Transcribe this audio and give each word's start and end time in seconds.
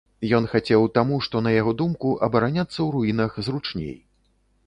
Ён 0.37 0.45
хацеў 0.51 0.85
таму 0.97 1.19
што, 1.25 1.41
на 1.47 1.51
яго 1.55 1.73
думку, 1.83 2.15
абараняцца 2.27 2.75
ў 2.75 2.87
руінах 2.95 3.37
зручней. 3.49 3.95